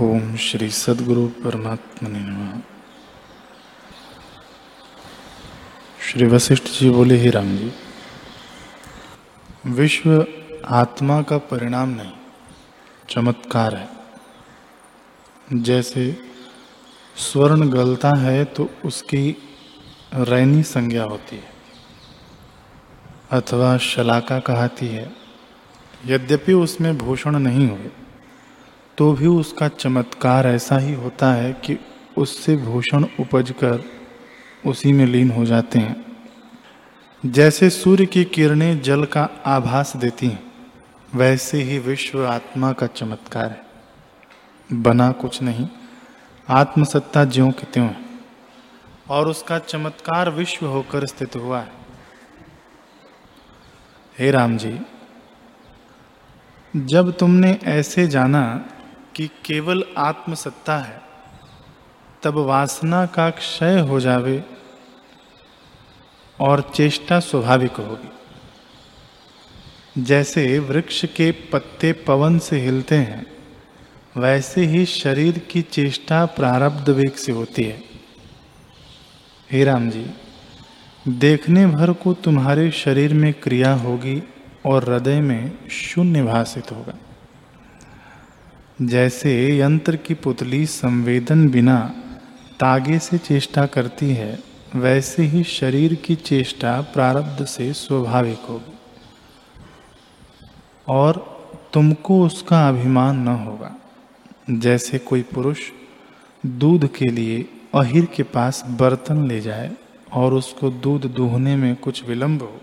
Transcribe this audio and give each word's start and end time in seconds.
ओम 0.00 0.36
श्री 0.36 0.68
सदगुरु 0.70 1.26
परमात्मा 1.44 2.08
ने 2.08 2.20
श्री 6.02 6.26
वशिष्ठ 6.26 6.64
जी 6.70 6.90
बोले, 6.90 7.16
ही 7.16 7.30
राम 7.30 7.56
जी, 7.56 7.70
विश्व 9.66 10.26
आत्मा 10.66 11.20
का 11.22 11.38
परिणाम 11.38 11.88
नहीं, 11.88 12.12
चमत्कार 13.08 13.74
है। 13.74 13.88
जैसे 15.62 16.04
स्वर्ण 17.16 17.70
गलता 17.70 18.12
है 18.16 18.44
तो 18.44 18.68
उसकी 18.84 19.36
रैनी 20.14 20.62
संज्ञा 20.62 21.04
होती 21.04 21.36
है, 21.36 21.50
अथवा 23.30 23.76
शलाका 23.84 24.38
कहती 24.40 24.88
है। 24.88 25.10
यद्यपि 26.06 26.52
उसमें 26.52 26.96
भूषण 26.98 27.38
नहीं 27.38 27.68
हुए 27.68 27.90
तो 29.00 29.12
भी 29.12 29.26
उसका 29.26 29.68
चमत्कार 29.68 30.46
ऐसा 30.46 30.78
ही 30.78 30.94
होता 30.94 31.32
है 31.32 31.52
कि 31.52 31.78
उससे 32.18 32.56
भूषण 32.56 33.04
उपज 33.20 33.50
कर 33.50 33.84
उसी 34.66 34.92
में 34.92 35.06
लीन 35.06 35.30
हो 35.30 35.44
जाते 35.44 35.78
हैं। 35.78 36.06
जैसे 37.26 37.70
सूर्य 37.70 38.06
की 38.06 38.24
किरणें 38.24 38.80
जल 38.80 39.04
का 39.04 39.28
आभास 39.46 39.96
देती 39.96 40.26
हैं, 40.26 40.52
वैसे 41.14 41.62
ही 41.62 41.78
विश्व 41.78 42.26
आत्मा 42.26 42.72
का 42.72 42.86
चमत्कार 42.86 43.50
है। 43.50 43.62
बना 44.72 45.12
कुछ 45.12 45.42
नहीं, 45.42 45.68
आत्मसत्ता 46.48 47.24
ज्यों 47.24 47.50
के 47.50 47.72
त्यों 47.72 47.86
है। 47.86 48.04
और 49.10 49.28
उसका 49.28 49.58
चमत्कार 49.58 50.30
विश्व 50.30 50.66
होकर 50.66 51.06
स्थित 51.06 51.36
हुआ 51.36 51.60
है। 51.60 51.72
हे 54.18 54.30
राम 54.30 54.56
जी, 54.56 54.80
जब 56.76 57.18
तुमने 57.18 57.58
ऐसे 57.64 58.06
जाना 58.06 58.69
कि 59.16 59.26
केवल 59.44 59.84
आत्मसत्ता 59.98 60.78
है, 60.78 61.02
तब 62.22 62.34
वासना 62.34 63.06
का 63.06 63.30
क्षय 63.30 63.78
हो 63.80 64.00
जावे 64.00 64.44
और 66.40 66.72
चेष्टा 66.74 67.20
स्वाभाविक 67.20 67.72
होगी। 67.72 68.10
जैसे 70.02 70.58
वृक्ष 70.58 71.04
के 71.04 71.32
पत्ते 71.32 71.92
पवन 71.92 72.38
से 72.38 72.60
हिलते 72.60 72.94
हैं, 72.94 73.26
वैसे 74.16 74.64
ही 74.64 74.86
शरीर 74.86 75.38
की 75.38 75.62
चेष्टा 75.62 76.26
प्रारब्ध 76.26 76.88
वेग 76.88 77.12
से 77.12 77.32
होती 77.32 77.64
है। 77.64 77.84
हे 79.50 79.64
राम 79.64 79.90
जी, 79.90 80.06
देखने 81.08 81.66
भर 81.66 81.92
को 81.92 82.14
तुम्हारे 82.14 82.70
शरीर 82.70 83.14
में 83.14 83.32
क्रिया 83.32 83.74
होगी 83.74 84.22
और 84.66 84.84
हृदय 84.84 85.20
में 85.20 85.68
शून्य 85.68 86.22
भाषित 86.22 86.72
होगा। 86.72 86.94
जैसे 88.80 89.32
यंत्र 89.58 89.96
की 89.96 90.14
पुतली 90.14 90.64
संवेदन 90.66 91.48
बिना 91.48 91.78
तागे 92.60 92.98
से 92.98 93.18
चेष्टा 93.18 93.64
करती 93.66 94.08
है, 94.10 94.38
वैसे 94.74 95.22
ही 95.22 95.42
शरीर 95.44 95.94
की 95.94 96.14
चेष्टा 96.14 96.80
प्रारब्ध 96.94 97.44
से 97.44 97.72
स्वाभाविक 97.72 98.46
होगी 98.48 98.72
और 100.88 101.18
तुमको 101.72 102.22
उसका 102.26 102.68
अभिमान 102.68 103.18
न 103.18 103.34
होगा। 103.36 103.74
जैसे 104.50 104.98
कोई 104.98 105.22
पुरुष 105.34 105.60
दूध 106.44 106.86
के 106.92 107.08
लिए 107.08 107.44
अहिर 107.74 108.04
के 108.06 108.22
पास 108.22 108.62
बर्तन 108.70 109.26
ले 109.28 109.40
जाए 109.40 109.70
और 110.12 110.34
उसको 110.34 110.70
दूध 110.70 111.06
दूहने 111.14 111.56
में 111.56 111.74
कुछ 111.76 112.04
विलंब 112.08 112.42
हो 112.42 112.60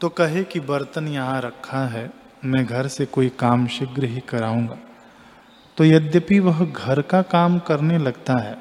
तो 0.00 0.08
कहे 0.08 0.44
कि 0.44 0.60
बर्तन 0.62 1.08
यहाँ 1.08 1.40
रखा 1.40 1.86
है, 1.88 2.10
मैं 2.44 2.64
घर 2.66 2.88
से 2.88 3.06
कोई 3.06 3.28
काम 3.38 3.66
शीघ्र 3.66 4.04
ही 4.04 4.20
कराऊँगा। 4.28 4.78
तो 5.76 5.84
यद्यपि 5.84 6.38
वह 6.40 6.64
घर 6.64 7.00
का 7.02 7.22
काम 7.22 7.58
करने 7.58 7.98
लगता 7.98 8.36
है, 8.38 8.54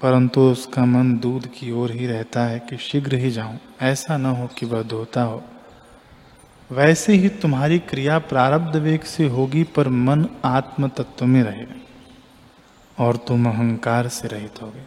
परंतु 0.00 0.40
उसका 0.42 0.84
मन 0.84 1.12
दूध 1.18 1.46
की 1.54 1.70
ओर 1.72 1.92
ही 1.92 2.06
रहता 2.06 2.44
है 2.44 2.58
कि 2.60 2.76
शीघ्र 2.76 3.16
ही 3.16 3.30
जाऊँ। 3.30 3.58
ऐसा 3.82 4.16
न 4.16 4.26
हो 4.26 4.46
कि 4.58 4.66
वह 4.66 4.82
धोता 4.82 5.22
हो। 5.22 5.42
वैसे 6.70 7.12
ही 7.12 7.28
तुम्हारी 7.28 7.78
क्रिया 7.80 8.18
प्रारब्ध 8.18 8.76
वेग 8.76 9.02
से 9.02 9.26
होगी, 9.28 9.62
पर 9.66 9.88
मन 9.88 10.26
आत्म 10.44 10.88
तत्व 10.88 11.26
में 11.26 11.42
रहेगा 11.42 13.04
और 13.04 13.16
तुम 13.18 13.48
अहंकार 13.48 14.08
से 14.08 14.28
रहित 14.28 14.62
होगे। 14.62 14.84